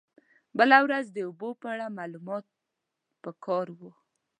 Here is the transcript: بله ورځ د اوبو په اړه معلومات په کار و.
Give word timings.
بله 0.57 0.77
ورځ 0.85 1.05
د 1.11 1.17
اوبو 1.27 1.49
په 1.61 1.67
اړه 1.73 1.95
معلومات 1.99 2.45
په 3.23 3.31
کار 3.45 3.67
و. 3.77 3.79